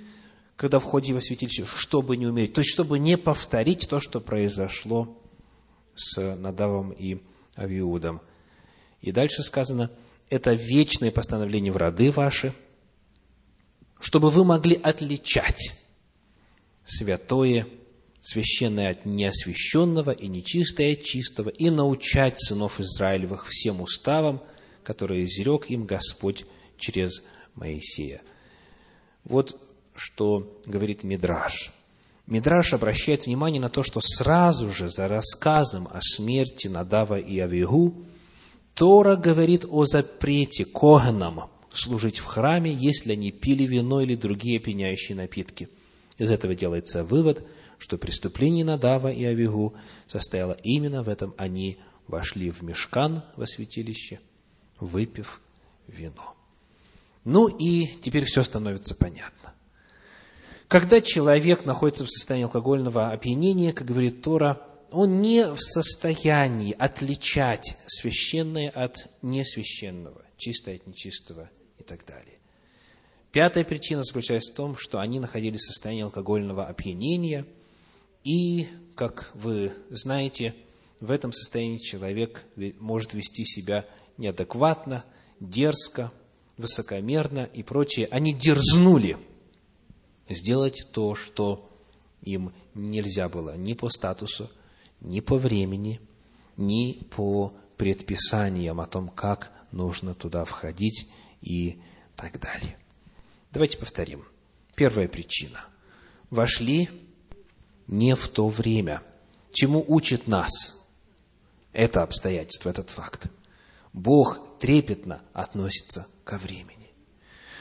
[0.56, 2.54] когда входи во святилище, чтобы не умереть.
[2.54, 5.18] То есть, чтобы не повторить то, что произошло
[5.96, 7.20] с Надавом и
[7.58, 8.22] Авиудом.
[9.02, 9.90] И дальше сказано,
[10.30, 12.54] это вечное постановление в роды ваши,
[14.00, 15.76] чтобы вы могли отличать
[16.84, 17.68] святое
[18.30, 24.42] священное от неосвященного и нечистое от чистого, и научать сынов Израилевых всем уставам,
[24.84, 26.46] которые изрек им Господь
[26.78, 27.24] через
[27.56, 28.22] Моисея.
[29.24, 29.60] Вот
[29.96, 31.72] что говорит Мидраш.
[32.28, 37.96] Мидраш обращает внимание на то, что сразу же за рассказом о смерти Надава и Авигу
[38.76, 45.18] Тора говорит о запрете Коганам служить в храме, если они пили вино или другие пьянящие
[45.18, 45.68] напитки.
[46.20, 47.44] Из этого делается вывод–
[47.80, 49.74] что преступление Надава и Авигу
[50.06, 51.34] состояло именно в этом.
[51.38, 54.20] Они вошли в мешкан во святилище,
[54.80, 55.42] выпив
[55.88, 56.36] вино.
[57.24, 59.54] Ну и теперь все становится понятно.
[60.68, 64.62] Когда человек находится в состоянии алкогольного опьянения, как говорит Тора,
[64.92, 72.36] он не в состоянии отличать священное от несвященного, чистое от нечистого и так далее.
[73.32, 77.46] Пятая причина заключается в том, что они находились в состоянии алкогольного опьянения–
[78.30, 80.54] и, как вы знаете,
[81.00, 82.46] в этом состоянии человек
[82.80, 83.88] может вести себя
[84.18, 85.04] неадекватно,
[85.40, 86.12] дерзко,
[86.56, 88.08] высокомерно и прочее.
[88.12, 89.18] Они дерзнули
[90.28, 91.72] сделать то, что
[92.22, 94.52] им нельзя было ни по статусу,
[95.02, 96.00] ни по времени,
[96.56, 101.10] ни по предписаниям о том, как нужно туда входить
[101.42, 101.82] и
[102.16, 102.78] так далее.
[103.52, 104.24] Давайте повторим.
[104.76, 105.66] Первая причина.
[106.30, 106.90] Вошли
[107.90, 109.02] не в то время.
[109.52, 110.84] Чему учит нас
[111.74, 113.28] это обстоятельство, этот факт?
[113.94, 116.92] Бог трепетно относится ко времени.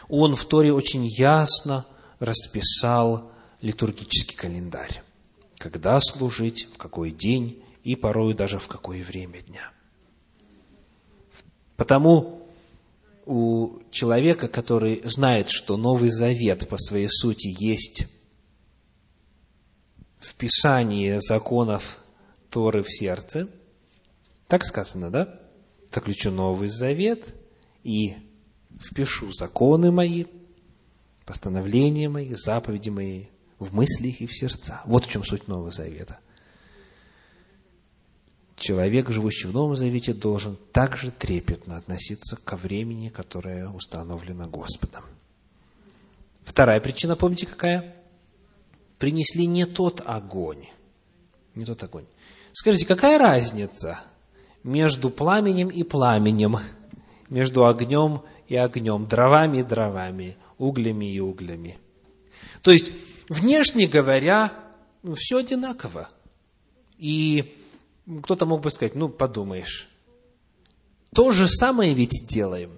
[0.09, 1.87] Он в Торе очень ясно
[2.19, 3.31] расписал
[3.63, 5.03] литургический календарь.
[5.57, 9.73] Когда служить, в какой день и порою даже в какое время дня.
[11.77, 12.47] Потому
[13.25, 18.07] у человека, который знает, что Новый Завет по своей сути есть
[20.21, 21.99] вписание законов
[22.51, 23.49] Торы в сердце,
[24.47, 25.41] так сказано, да?
[25.93, 27.35] Заключу Новый Завет
[27.83, 28.17] и
[28.81, 30.27] впишу законы мои,
[31.25, 33.25] постановления мои, заповеди мои
[33.59, 34.81] в мыслях и в сердца.
[34.85, 36.19] Вот в чем суть Нового Завета.
[38.57, 45.05] Человек, живущий в Новом Завете, должен также трепетно относиться ко времени, которое установлено Господом.
[46.45, 47.95] Вторая причина, помните какая?
[48.99, 50.67] Принесли не тот огонь.
[51.55, 52.07] Не тот огонь.
[52.53, 54.01] Скажите, какая разница
[54.65, 56.57] между пламенем и пламенем,
[57.31, 61.79] между огнем и огнем, дровами и дровами, углями и углями?
[62.63, 62.91] То есть,
[63.29, 64.53] внешне говоря,
[65.03, 66.09] ну, все одинаково.
[66.99, 67.57] И
[68.23, 69.89] кто-то мог бы сказать, ну, подумаешь,
[71.15, 72.73] то же самое ведь делаем.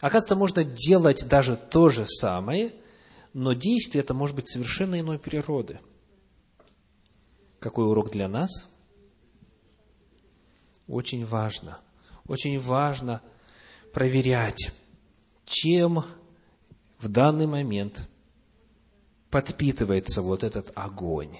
[0.00, 2.72] Оказывается, можно делать даже то же самое,
[3.32, 5.80] но действие это может быть совершенно иной природы.
[7.58, 8.68] Какой урок для нас?
[10.86, 11.78] Очень важно,
[12.26, 13.20] очень важно
[13.92, 14.72] проверять,
[15.44, 16.04] чем
[16.98, 18.08] в данный момент
[19.30, 21.36] подпитывается вот этот огонь,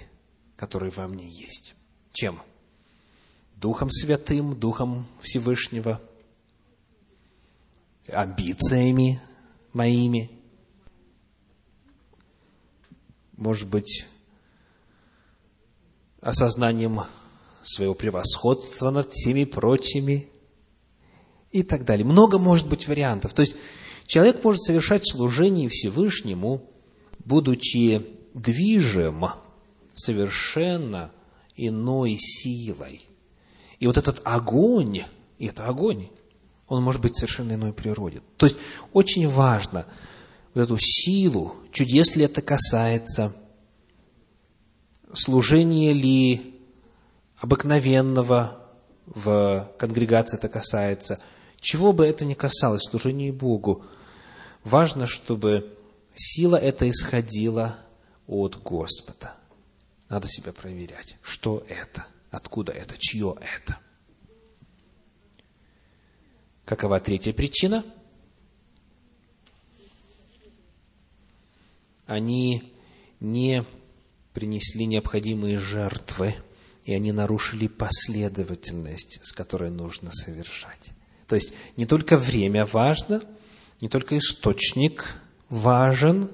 [0.57, 1.75] который во мне есть.
[2.13, 2.41] Чем?
[3.57, 6.01] Духом Святым, Духом Всевышнего,
[8.09, 9.21] амбициями
[9.73, 10.31] моими,
[13.39, 14.07] может быть,
[16.21, 17.01] осознанием
[17.63, 20.29] своего превосходства над всеми прочими
[21.53, 22.05] и так далее.
[22.05, 23.33] Много может быть вариантов.
[23.33, 23.55] То есть,
[24.07, 26.69] человек может совершать служение Всевышнему,
[27.25, 29.27] будучи движим
[29.95, 31.11] совершенно
[31.57, 33.03] иной силой.
[33.79, 35.03] И вот этот огонь,
[35.39, 36.09] и это огонь,
[36.67, 38.21] он может быть совершенно иной природе.
[38.37, 38.59] То есть,
[38.93, 39.87] очень важно
[40.55, 43.35] вот эту силу, чудес ли это касается,
[45.13, 46.55] служения ли
[47.39, 48.61] обыкновенного
[49.07, 51.21] в конгрегации это касается,
[51.61, 53.85] чего бы это ни касалось, служение Богу,
[54.65, 55.75] важно, чтобы
[56.15, 57.79] сила эта исходила
[58.27, 59.35] от Господа.
[60.09, 63.79] Надо себя проверять, что это, откуда это, чье это.
[66.65, 67.85] Какова третья причина?
[72.09, 72.73] Они
[73.21, 73.65] не
[74.33, 76.35] принесли необходимые жертвы–
[76.89, 80.93] и они нарушили последовательность, с которой нужно совершать.
[81.27, 83.21] То есть не только время важно,
[83.83, 86.31] не только источник важен,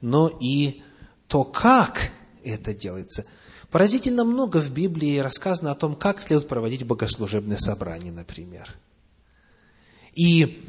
[0.00, 0.80] но и
[1.28, 3.26] то, как это делается.
[3.70, 8.74] Поразительно много в Библии рассказано о том, как следует проводить богослужебное собрание, например.
[10.14, 10.64] И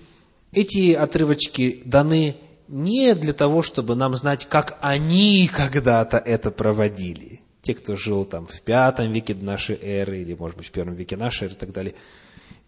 [0.51, 2.35] эти отрывочки даны
[2.71, 8.47] не для того, чтобы нам знать, как они когда-то это проводили– те, кто жил там
[8.47, 11.71] в пятом веке нашей эры, или, может быть, в первом веке нашей эры и так
[11.71, 11.93] далее.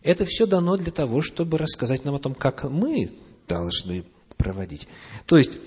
[0.03, 3.11] Это все дано для того, чтобы рассказать нам о том, как мы
[3.47, 4.03] должны
[4.37, 4.87] проводить.
[5.25, 5.57] То есть,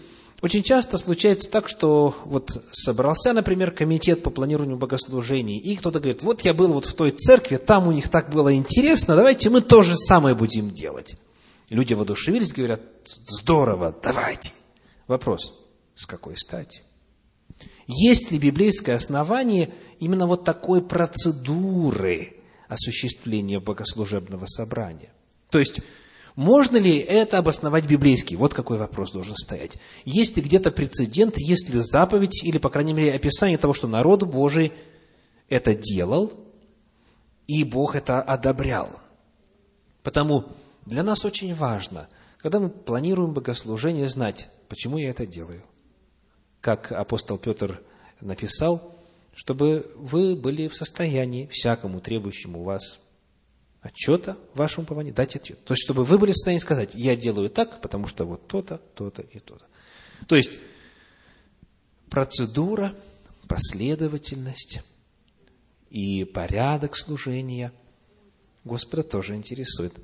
[0.42, 6.22] очень часто случается так, что вот собрался, например, комитет по планированию богослужений, и кто-то говорит,
[6.22, 9.62] вот я был вот в той церкви, там у них так было интересно, давайте мы
[9.62, 11.16] то же самое будем делать.
[11.68, 12.80] Люди воодушевились, говорят,
[13.24, 14.52] здорово, давайте.
[15.06, 15.54] Вопрос,
[15.96, 16.82] с какой стати?
[17.86, 22.36] Есть ли библейское основание именно вот такой процедуры
[22.68, 25.10] осуществления богослужебного собрания?
[25.50, 25.80] То есть,
[26.34, 28.34] можно ли это обосновать библейски?
[28.34, 29.78] Вот какой вопрос должен стоять.
[30.04, 34.24] Есть ли где-то прецедент, есть ли заповедь, или, по крайней мере, описание того, что народ
[34.24, 34.72] Божий
[35.48, 36.32] это делал,
[37.46, 38.90] и Бог это одобрял.
[40.02, 40.46] Потому
[40.86, 45.62] для нас очень важно, когда мы планируем богослужение, знать, почему я это делаю–
[46.66, 47.80] как апостол Петр
[48.20, 48.98] написал,
[49.32, 52.98] чтобы вы были в состоянии всякому требующему вас
[53.82, 55.64] отчета в вашем уповании дать ответ.
[55.64, 58.78] То есть, чтобы вы были в состоянии сказать, я делаю так, потому что вот то-то,
[58.96, 59.64] то-то и то-то.
[60.26, 60.54] То есть,
[62.10, 62.92] процедура,
[63.46, 64.80] последовательность
[65.88, 67.72] и порядок служения
[68.64, 69.94] Господа тоже интересует.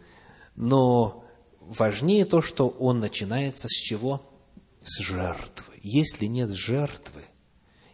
[0.54, 1.24] Но
[1.60, 4.22] важнее то, что он начинается с чего?
[4.82, 5.74] С жертвы.
[5.82, 7.24] Если нет жертвы,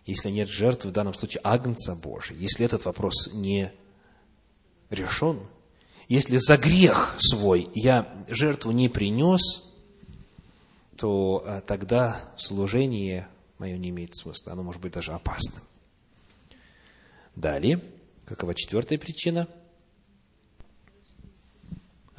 [0.06, 3.72] если нет жертвы, в данном случае Агнца Божия, если этот вопрос не
[4.90, 5.38] решен,
[6.08, 9.40] если за грех свой я жертву не принес,
[10.96, 15.62] то а, тогда служение мое не имеет смысла, оно может быть даже опасным.
[17.36, 17.80] Далее,
[18.24, 19.46] какова четвертая причина?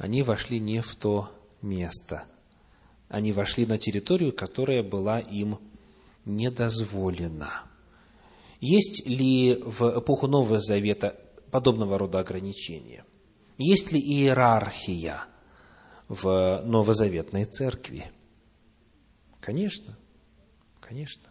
[0.00, 2.24] Они вошли не в то место.
[3.10, 5.58] Они вошли на территорию, которая была им
[6.24, 7.64] недозволена.
[8.60, 13.04] Есть ли в эпоху Нового Завета подобного рода ограничения?
[13.58, 15.26] Есть ли иерархия
[16.08, 18.10] в новозаветной церкви?
[19.38, 19.98] Конечно,
[20.80, 21.28] конечно.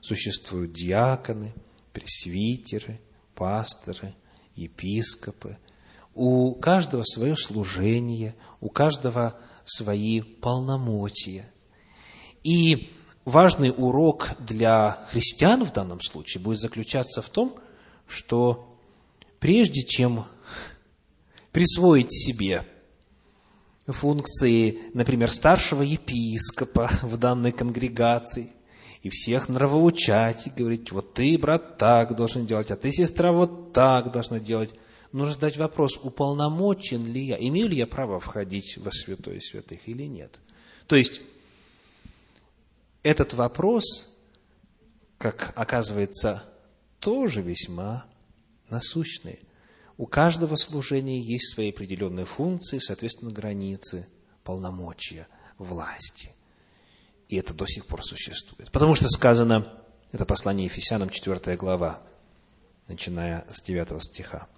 [0.00, 1.52] Существуют диаконы,
[1.92, 3.00] пресвитеры,
[3.34, 4.14] пасторы,
[4.54, 5.58] епископы.
[6.14, 11.50] У каждого свое служение, у каждого свои полномочия.
[12.42, 12.90] И
[13.24, 17.56] важный урок для христиан в данном случае будет заключаться в том,
[18.06, 18.78] что
[19.38, 20.24] прежде чем
[21.52, 22.64] присвоить себе
[23.86, 28.52] функции, например, старшего епископа в данной конгрегации,
[29.02, 33.72] и всех нравоучать, и говорить, вот ты, брат, так должен делать, а ты, сестра, вот
[33.72, 34.70] так должна делать.
[35.12, 40.04] Нужно задать вопрос, уполномочен ли я, имею ли я право входить во святое святых или
[40.04, 40.38] нет.
[40.86, 41.22] То есть,
[43.02, 44.14] этот вопрос,
[45.16, 46.44] как оказывается,
[47.00, 48.04] тоже весьма
[48.68, 49.40] насущный.
[49.96, 54.06] У каждого служения есть свои определенные функции, соответственно, границы,
[54.44, 56.34] полномочия, власти.
[57.28, 58.70] И это до сих пор существует.
[58.70, 59.72] Потому что сказано,
[60.12, 62.00] это послание Ефесянам, 4 глава,
[62.86, 64.48] начиная с 9 стиха.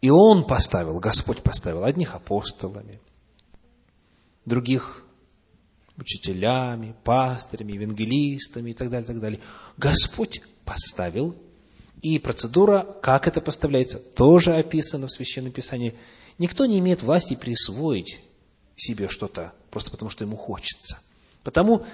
[0.00, 3.00] И Он поставил, Господь поставил одних апостолами,
[4.44, 5.04] других
[5.96, 9.40] учителями, пастырями, евангелистами и так далее, так далее.
[9.76, 11.36] Господь поставил,
[12.00, 15.94] и процедура, как это поставляется, тоже описана в Священном Писании.
[16.38, 18.20] Никто не имеет власти присвоить
[18.76, 20.98] себе что-то просто потому, что ему хочется.
[21.42, 21.84] Потому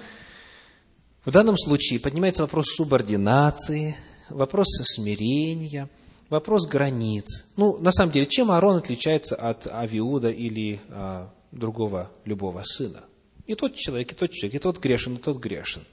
[1.23, 3.95] в данном случае поднимается вопрос субординации,
[4.29, 5.89] вопрос смирения,
[6.35, 7.47] вопрос границ.
[7.55, 13.03] Ну, на самом деле, чем Аарон отличается от Авиуда или а, другого любого сына?
[13.47, 15.83] И тот человек, и тот человек, и тот грешен, и тот грешен.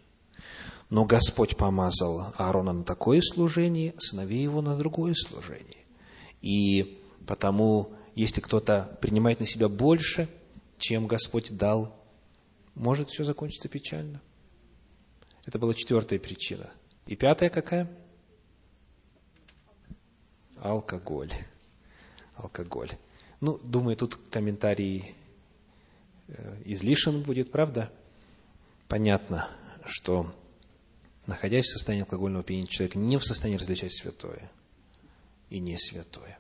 [0.91, 5.85] Но Господь помазал Аарона на такое служение, сыновей его на другое служение.
[6.43, 10.29] И потому, если кто-то принимает на себя больше,
[10.79, 11.95] чем Господь дал,
[12.75, 14.21] может все закончиться печально.
[15.47, 16.71] Это была четвертая причина.
[17.07, 17.89] И пятая какая?
[20.63, 21.33] Алкоголь.
[22.37, 22.91] Алкоголь.
[23.41, 25.15] Ну, думаю, тут комментарий
[26.29, 27.91] э, излишен будет, правда?
[28.89, 29.49] Понятно,
[29.85, 30.33] что
[31.27, 34.51] находясь в состоянии алкогольного опьянения, человек не в состоянии различать святое
[35.51, 36.39] и не святое.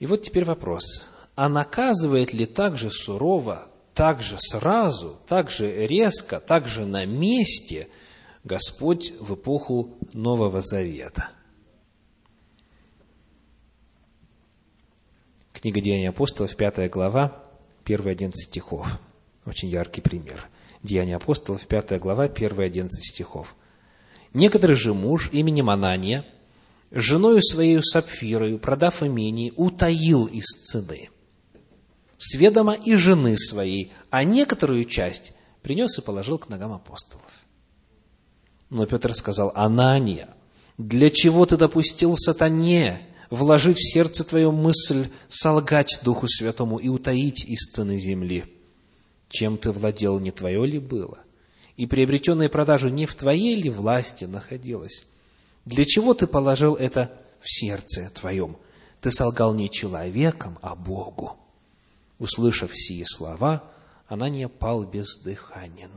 [0.00, 1.04] И вот теперь вопрос.
[1.36, 7.04] А наказывает ли так же сурово так же сразу, так же резко, так же на
[7.04, 7.88] месте
[8.42, 11.30] Господь в эпоху Нового Завета.
[15.62, 17.40] Книга Деяний апостолов, 5 глава,
[17.86, 18.86] 1-11 стихов.
[19.46, 20.48] Очень яркий пример.
[20.82, 23.54] Деяния апостолов, 5 глава, 1-11 стихов.
[24.34, 26.26] Некоторый же муж именем Анания,
[26.90, 31.08] женою своей Сапфирою, продав имение, утаил из цены–
[32.22, 37.32] с ведома и жены своей, а некоторую часть принес и положил к ногам апостолов.
[38.70, 40.28] Но Петр сказал, Анания,
[40.78, 47.46] для чего ты допустил сатане вложить в сердце твою мысль солгать Духу Святому и утаить
[47.46, 48.44] из цены земли?
[49.30, 51.18] Чем ты владел, не твое ли было?
[51.78, 55.06] И приобретенная продажу не в твоей ли власти находилась?
[55.64, 57.10] Для чего ты положил это
[57.40, 58.58] в сердце твоем?
[59.00, 61.38] Ты солгал не человеком, а Богу.
[62.18, 63.64] Услышав сие слова,
[64.08, 65.90] Анания пал бездыханен.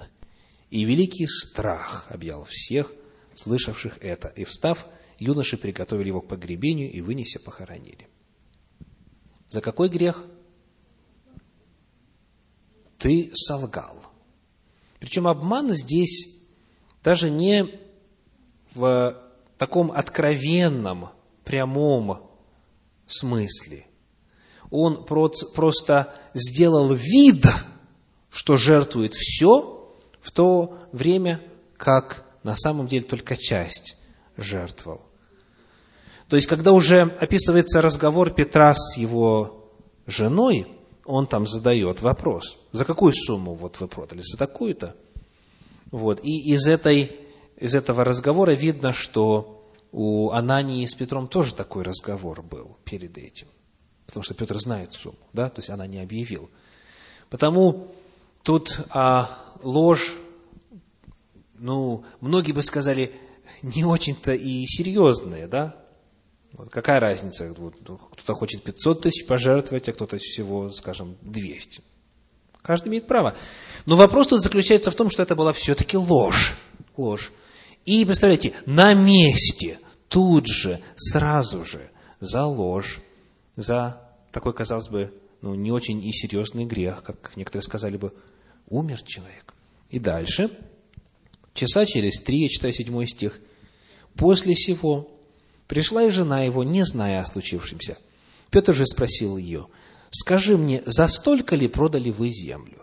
[0.69, 2.93] И великий страх объял всех,
[3.33, 4.29] слышавших это.
[4.29, 4.85] И встав,
[5.19, 8.07] юноши приготовили его к погребению и, вынеся, похоронили.
[9.47, 10.25] За какой грех?
[12.97, 14.01] Ты солгал.
[14.99, 16.37] Причем обман здесь
[17.03, 17.69] даже не
[18.73, 19.21] в
[19.57, 21.09] таком откровенном,
[21.43, 22.29] прямом
[23.05, 23.85] смысле–
[24.71, 27.45] он просто сделал вид,
[28.29, 31.41] что жертвует все, в то время
[31.77, 33.97] как на самом деле только часть
[34.37, 35.01] жертвовал.
[36.29, 39.71] То есть, когда уже описывается разговор Петра с его
[40.07, 40.67] женой,
[41.05, 44.95] он там задает вопрос, за какую сумму вот вы продали, за такую-то?
[45.91, 46.19] Вот.
[46.23, 47.15] И из, этой,
[47.57, 53.47] из этого разговора видно, что у Анании с Петром тоже такой разговор был перед этим.
[54.07, 56.49] Потому что Петр знает сумму, да, то есть она не объявил.
[57.29, 57.87] Потому
[58.43, 60.13] тут а, ложь,
[61.57, 63.11] ну, многие бы сказали,
[63.61, 65.75] не очень-то и серьезная, да,
[66.57, 67.53] вот какая разница?
[67.57, 71.81] Вот, кто-то хочет 500 тысяч пожертвовать, а кто-то всего, скажем, 200.
[72.61, 73.35] Каждый имеет право.
[73.85, 76.57] Но вопрос тут заключается в том, что это была все-таки ложь.
[76.95, 77.31] Ложь.
[77.85, 82.99] И, представляете, на месте, тут же, сразу же, за ложь,
[83.55, 88.13] за такой, казалось бы, ну, не очень и серьезный грех, как некоторые сказали бы,
[88.67, 89.53] умер человек.
[89.89, 90.49] И дальше,
[91.55, 93.39] часа через три, я читаю седьмой стих,
[94.15, 95.15] после сего
[95.67, 97.97] Пришла и жена его, не зная о случившемся.
[98.51, 99.67] Петр же спросил ее,
[100.11, 102.81] скажи мне, за столько ли продали вы землю?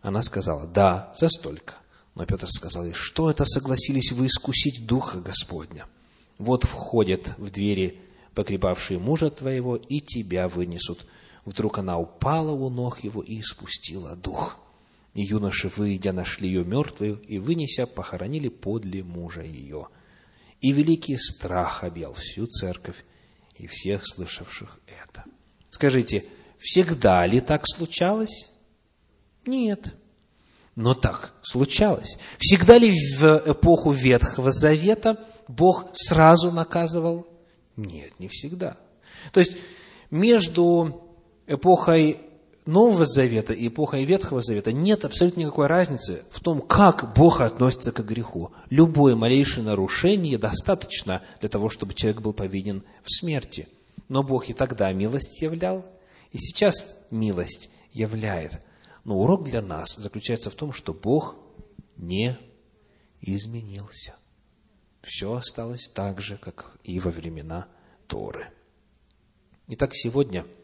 [0.00, 1.74] Она сказала, да, за столько.
[2.14, 5.86] Но Петр сказал ей, что это согласились вы искусить Духа Господня?
[6.38, 8.00] Вот входят в двери
[8.34, 11.06] погребавшие мужа твоего, и тебя вынесут.
[11.44, 14.56] Вдруг она упала у ног его и испустила дух.
[15.14, 19.88] И юноши, выйдя, нашли ее мертвую, и, вынеся, похоронили подле мужа ее
[20.62, 23.04] и великий страх объял всю церковь
[23.56, 25.24] и всех слышавших это.
[25.70, 26.24] Скажите,
[26.58, 28.48] всегда ли так случалось?
[29.44, 29.94] Нет.
[30.76, 32.16] Но так случалось.
[32.38, 37.26] Всегда ли в эпоху Ветхого Завета Бог сразу наказывал?
[37.76, 38.78] Нет, не всегда.
[39.32, 39.56] То есть
[40.10, 41.10] между
[41.46, 42.20] эпохой
[42.64, 47.90] Нового Завета и эпохой Ветхого Завета нет абсолютно никакой разницы в том, как Бог относится
[47.90, 48.52] к греху.
[48.70, 53.68] Любое малейшее нарушение достаточно для того, чтобы человек был повинен в смерти.
[54.08, 55.84] Но Бог и тогда милость являл,
[56.30, 58.60] и сейчас милость являет.
[59.04, 61.34] Но урок для нас заключается в том, что Бог
[61.96, 62.38] не
[63.20, 64.14] изменился.
[65.02, 67.66] Все осталось так же, как и во времена
[68.06, 68.52] Торы.
[69.66, 70.46] Итак, сегодня–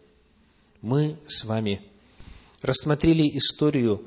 [0.82, 1.82] мы с вами
[2.62, 4.04] рассмотрели историю,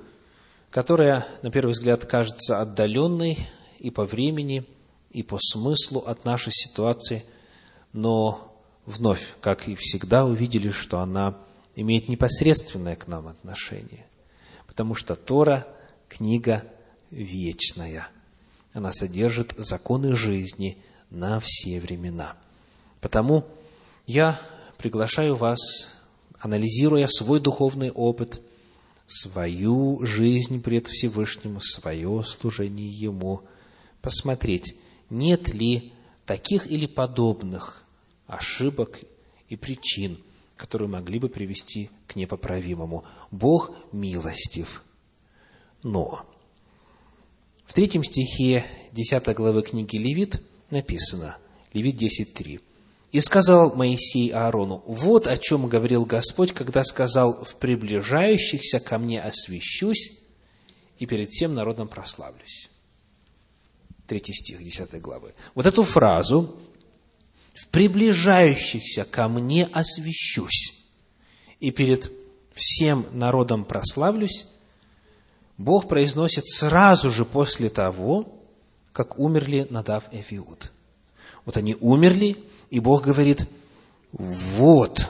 [0.70, 3.38] которая, на первый взгляд, кажется отдаленной
[3.80, 4.66] и по времени,
[5.12, 7.26] и по смыслу от нашей ситуации,
[7.94, 11.38] но вновь, как и всегда, увидели, что она
[11.76, 14.06] имеет непосредственное к нам отношение,
[14.68, 15.68] потому что Тора–
[16.10, 16.64] книга
[17.10, 18.08] вечная.
[18.74, 20.78] Она содержит законы жизни
[21.10, 22.36] на все времена.
[23.00, 23.46] Потому
[24.08, 24.40] я
[24.78, 25.60] приглашаю вас
[26.42, 28.42] анализируя свой духовный опыт,
[29.06, 33.42] свою жизнь пред Всевышним, свое служение Ему,
[34.02, 34.76] посмотреть,
[35.10, 35.94] нет ли
[36.26, 37.84] таких или подобных
[38.26, 39.00] ошибок
[39.50, 40.18] и причин,
[40.58, 43.04] которые могли бы привести к непоправимому.
[43.30, 44.84] Бог милостив.
[45.84, 46.26] Но
[47.66, 51.38] в третьем стихе 10 главы книги Левит написано,
[51.74, 52.62] Левит 10.3,
[53.12, 59.22] и сказал Моисей Аарону, вот о чем говорил Господь, когда сказал, в приближающихся ко мне
[59.22, 60.20] освящусь
[60.98, 62.70] и перед всем народом прославлюсь.
[64.08, 65.34] Третий стих 10 главы.
[65.56, 66.56] Вот эту фразу
[67.54, 70.86] «в приближающихся ко мне освящусь
[71.60, 72.12] и перед
[72.54, 74.46] всем народом прославлюсь»
[75.58, 78.34] Бог произносит сразу же после того,
[78.94, 80.72] как умерли Надав и Эфиуд.
[81.46, 82.38] Вот они умерли,
[82.72, 83.48] и Бог говорит,
[84.12, 85.08] вот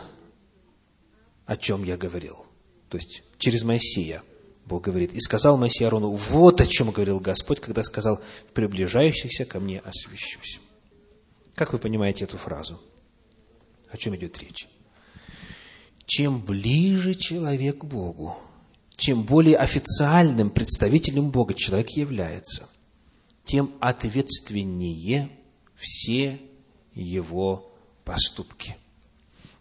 [1.45, 2.45] о чем я говорил.
[2.89, 4.24] То есть через Моисея
[4.66, 5.14] Бог говорит.
[5.14, 8.20] И сказал Моисей Арону, вот о чем говорил Господь, когда сказал,
[8.53, 10.59] приближающихся ко мне освящусь.
[11.55, 12.82] Как вы понимаете эту фразу?
[13.91, 14.68] О чем идет речь?
[16.05, 18.38] Чем ближе человек к Богу,
[18.95, 22.68] чем более официальным представителем Бога человек является,
[23.45, 25.30] тем ответственнее
[25.76, 26.39] все
[26.94, 27.72] его
[28.04, 28.78] поступки.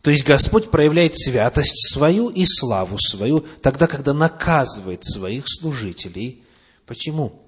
[0.03, 6.43] То есть Господь проявляет святость свою и славу свою тогда, когда наказывает своих служителей.
[6.87, 7.43] Почему?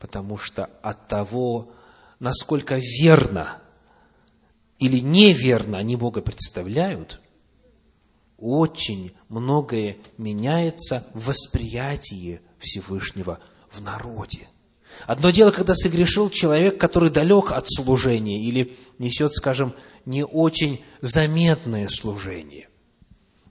[0.00, 1.70] Потому что от того,
[2.18, 3.62] насколько верно
[4.78, 7.20] или неверно они Бога представляют,
[8.36, 13.38] очень многое меняется в восприятии Всевышнего
[13.70, 14.48] в народе.
[15.04, 19.74] Одно дело, когда согрешил человек, который далек от служения или несет, скажем,
[20.04, 22.68] не очень заметное служение.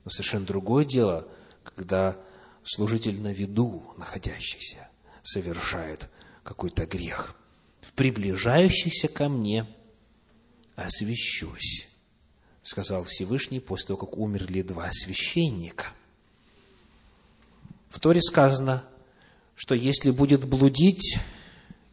[0.04, 1.26] Но совершенно другое дело,
[1.64, 2.16] когда
[2.64, 4.88] служитель на виду находящийся
[5.22, 6.10] совершает
[6.42, 7.34] какой-то грех.
[7.80, 9.66] В приближающийся ко мне
[10.74, 11.88] освящусь,
[12.62, 15.86] сказал Всевышний после того, как умерли два священника.
[17.88, 18.84] В Торе сказано,
[19.54, 21.18] что если будет блудить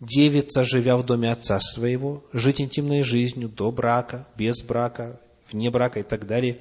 [0.06, 5.20] девица, живя в доме отца своего, жить интимной жизнью до брака, без брака,
[5.52, 6.60] вне брака и так далее,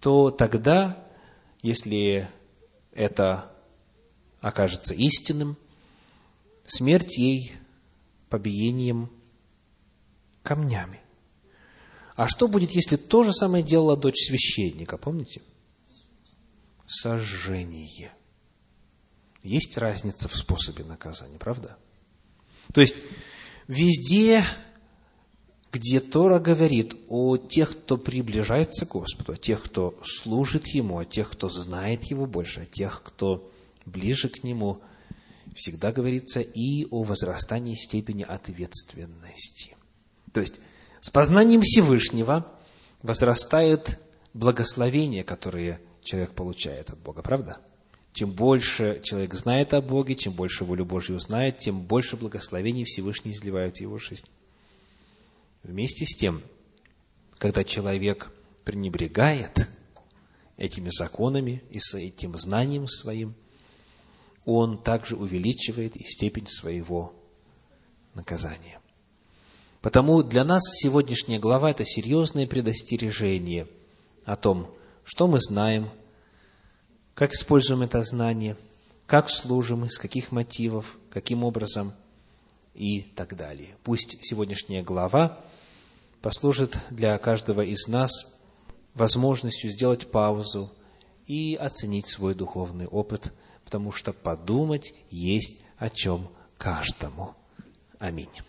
[0.00, 0.98] то тогда,
[1.62, 2.28] если
[2.92, 3.50] это
[4.40, 5.56] окажется истинным,
[6.66, 7.52] смерть ей
[8.28, 9.10] побиением
[10.42, 11.00] камнями.
[12.16, 15.42] А что будет, если то же самое делала дочь священника, помните?
[16.86, 18.12] Сожжение.
[19.42, 21.76] Есть разница в способе наказания, правда?
[22.72, 22.96] То есть,
[23.68, 24.44] везде,
[25.72, 31.04] где Тора говорит о тех, кто приближается к Господу, о тех, кто служит Ему, о
[31.04, 33.50] тех, кто знает Его больше, о тех, кто
[33.84, 34.80] ближе к Нему,
[35.54, 39.76] всегда говорится и о возрастании степени ответственности.
[40.32, 40.60] То есть,
[41.00, 42.50] с познанием Всевышнего
[43.02, 44.00] возрастает
[44.32, 47.60] благословение, которое человек получает от Бога, правда?
[48.14, 53.32] Чем больше человек знает о Боге, чем больше волю Божью знает, тем больше благословений Всевышний
[53.32, 54.28] изливает в его жизнь.
[55.64, 56.40] Вместе с тем,
[57.38, 58.30] когда человек
[58.64, 59.68] пренебрегает
[60.56, 63.34] этими законами и этим знанием своим,
[64.44, 67.12] он также увеличивает и степень своего
[68.14, 68.78] наказания.
[69.80, 73.66] Потому для нас сегодняшняя глава– это серьезное предостережение
[74.24, 75.90] о том, что мы знаем,
[77.14, 78.56] как используем это знание,
[79.06, 81.92] как служим, из каких мотивов, каким образом
[82.74, 83.76] и так далее.
[83.84, 85.38] Пусть сегодняшняя глава
[86.22, 88.10] послужит для каждого из нас
[88.94, 90.72] возможностью сделать паузу
[91.26, 93.32] и оценить свой духовный опыт–
[93.74, 97.34] потому что подумать есть о чем каждому.
[97.98, 98.44] Аминь.